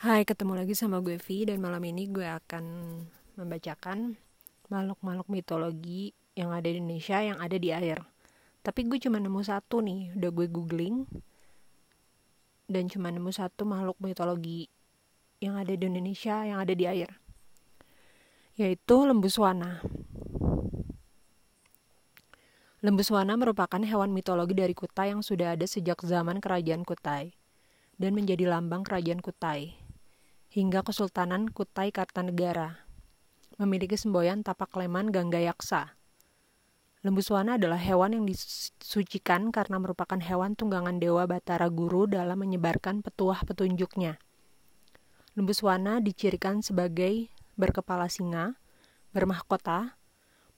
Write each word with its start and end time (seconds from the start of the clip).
Hai, 0.00 0.24
ketemu 0.24 0.56
lagi 0.56 0.72
sama 0.72 1.04
gue 1.04 1.20
Vi 1.20 1.44
dan 1.44 1.60
malam 1.60 1.84
ini 1.84 2.08
gue 2.08 2.24
akan 2.24 2.64
membacakan 3.36 4.16
makhluk-makhluk 4.72 5.28
mitologi 5.28 6.16
yang 6.32 6.48
ada 6.48 6.64
di 6.64 6.80
Indonesia 6.80 7.20
yang 7.20 7.36
ada 7.36 7.60
di 7.60 7.76
air. 7.76 8.00
Tapi 8.64 8.88
gue 8.88 8.96
cuma 8.96 9.20
nemu 9.20 9.44
satu 9.44 9.84
nih, 9.84 10.16
udah 10.16 10.30
gue 10.32 10.46
googling 10.48 11.04
dan 12.72 12.88
cuma 12.88 13.12
nemu 13.12 13.28
satu 13.36 13.68
makhluk 13.68 14.00
mitologi 14.00 14.72
yang 15.44 15.60
ada 15.60 15.76
di 15.76 15.84
Indonesia 15.84 16.40
yang 16.40 16.56
ada 16.64 16.72
di 16.72 16.88
air. 16.88 17.12
Yaitu 18.56 18.96
lembu 19.04 19.28
swana. 19.28 19.84
Lembu 22.80 23.04
swana 23.04 23.36
merupakan 23.36 23.84
hewan 23.84 24.16
mitologi 24.16 24.56
dari 24.56 24.72
Kutai 24.72 25.12
yang 25.12 25.20
sudah 25.20 25.52
ada 25.52 25.68
sejak 25.68 26.00
zaman 26.00 26.40
kerajaan 26.40 26.88
Kutai 26.88 27.36
dan 28.00 28.16
menjadi 28.16 28.48
lambang 28.48 28.82
kerajaan 28.82 29.20
Kutai 29.20 29.81
hingga 30.52 30.84
Kesultanan 30.84 31.48
Kutai 31.48 31.96
Kartanegara. 31.96 32.84
Memiliki 33.56 33.96
semboyan 33.96 34.44
tapak 34.44 34.76
leman 34.76 35.08
Yaksa. 35.08 35.96
Lembu 37.00 37.24
Swana 37.24 37.56
adalah 37.56 37.80
hewan 37.80 38.12
yang 38.12 38.28
disucikan 38.28 39.48
karena 39.48 39.80
merupakan 39.80 40.20
hewan 40.20 40.52
tunggangan 40.52 41.00
Dewa 41.00 41.24
Batara 41.24 41.72
Guru 41.72 42.04
dalam 42.04 42.36
menyebarkan 42.36 43.00
petuah 43.00 43.40
petunjuknya. 43.48 44.20
Lembu 45.32 45.56
Swana 45.56 46.04
dicirikan 46.04 46.60
sebagai 46.60 47.32
berkepala 47.56 48.12
singa, 48.12 48.60
bermahkota, 49.16 49.96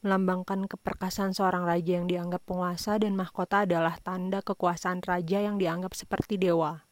melambangkan 0.03 0.67
keperkasaan 0.67 1.39
seorang 1.39 1.63
raja 1.63 2.03
yang 2.03 2.11
dianggap 2.11 2.43
penguasa 2.43 2.99
dan 2.99 3.15
mahkota 3.15 3.63
adalah 3.63 3.95
tanda 4.03 4.43
kekuasaan 4.43 5.07
raja 5.07 5.39
yang 5.39 5.55
dianggap 5.55 5.95
seperti 5.95 6.35
dewa. 6.35 6.83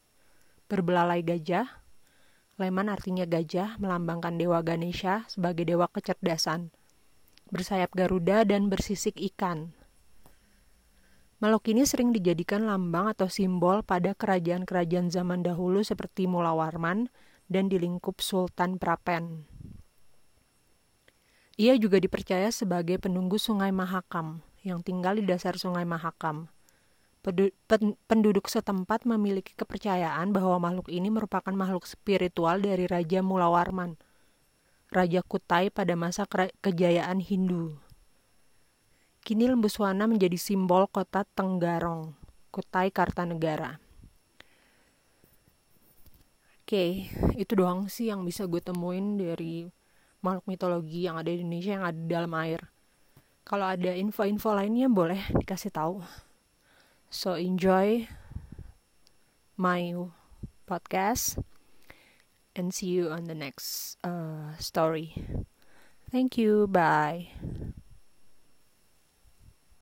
Berbelalai 0.71 1.19
gajah, 1.19 1.82
Leman 2.61 2.85
artinya 2.85 3.25
gajah, 3.25 3.81
melambangkan 3.81 4.37
Dewa 4.37 4.61
Ganesha 4.61 5.25
sebagai 5.25 5.65
dewa 5.65 5.89
kecerdasan. 5.89 6.69
Bersayap 7.49 7.97
Garuda 7.97 8.45
dan 8.45 8.69
bersisik 8.69 9.17
ikan. 9.33 9.73
Makhluk 11.41 11.73
ini 11.73 11.83
sering 11.83 12.13
dijadikan 12.13 12.69
lambang 12.69 13.09
atau 13.09 13.25
simbol 13.25 13.81
pada 13.81 14.13
kerajaan-kerajaan 14.13 15.09
zaman 15.09 15.41
dahulu 15.41 15.81
seperti 15.81 16.29
Mulawarman 16.29 17.09
dan 17.49 17.73
di 17.73 17.81
lingkup 17.81 18.21
Sultan 18.21 18.77
Prapen. 18.77 19.49
Ia 21.57 21.73
juga 21.81 21.97
dipercaya 21.97 22.53
sebagai 22.53 23.01
penunggu 23.01 23.41
Sungai 23.41 23.73
Mahakam 23.73 24.45
yang 24.61 24.85
tinggal 24.85 25.17
di 25.17 25.25
dasar 25.25 25.57
Sungai 25.57 25.89
Mahakam 25.89 26.53
penduduk 27.23 28.51
setempat 28.51 29.07
memiliki 29.07 29.55
kepercayaan 29.55 30.35
bahwa 30.35 30.59
makhluk 30.59 30.91
ini 30.91 31.07
merupakan 31.07 31.55
makhluk 31.55 31.87
spiritual 31.87 32.59
dari 32.59 32.83
Raja 32.83 33.23
Mulawarman, 33.23 33.95
Raja 34.91 35.23
Kutai 35.23 35.71
pada 35.71 35.95
masa 35.95 36.27
kejayaan 36.59 37.23
Hindu. 37.23 37.79
Kini 39.23 39.47
lembu 39.47 39.71
swana 39.71 40.03
menjadi 40.03 40.35
simbol 40.35 40.83
kota 40.91 41.23
Tenggarong, 41.23 42.11
Kutai 42.51 42.91
Kartanegara. 42.91 43.79
Oke, 46.63 47.07
itu 47.39 47.53
doang 47.55 47.87
sih 47.87 48.11
yang 48.11 48.27
bisa 48.27 48.43
gue 48.51 48.59
temuin 48.59 49.15
dari 49.15 49.63
makhluk 50.19 50.43
mitologi 50.47 51.07
yang 51.07 51.15
ada 51.15 51.31
di 51.31 51.39
Indonesia 51.39 51.71
yang 51.79 51.87
ada 51.87 51.95
di 51.95 52.07
dalam 52.11 52.31
air. 52.35 52.67
Kalau 53.47 53.67
ada 53.67 53.91
info-info 53.95 54.55
lainnya 54.55 54.91
boleh 54.91 55.23
dikasih 55.39 55.71
tahu. 55.71 56.03
So 57.13 57.37
enjoy 57.37 58.09
my 59.55 59.93
podcast 60.65 61.37
and 62.55 62.73
see 62.73 62.87
you 62.87 63.13
on 63.13 63.25
the 63.25 63.35
next 63.35 64.01
uh, 64.03 64.57
story. 64.57 65.13
Thank 66.09 66.37
you. 66.37 66.65
Bye. 66.65 67.32